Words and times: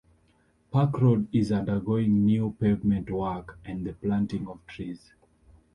Park 0.71 0.99
Road 0.99 1.27
is 1.31 1.51
undergoing 1.51 2.25
new 2.25 2.55
pavement 2.59 3.11
work 3.11 3.59
and 3.63 3.85
the 3.85 3.93
planting 3.93 4.47
of 4.47 4.65
trees. 4.65 5.11